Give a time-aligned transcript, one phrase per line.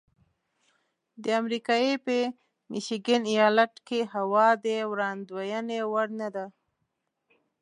[1.23, 2.17] د امریکې په
[2.71, 6.45] میشیګن ایالت کې هوا د وړاندوینې وړ نه ده.